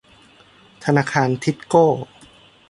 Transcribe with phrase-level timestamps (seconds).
[0.83, 1.87] ธนาคารทิสโก้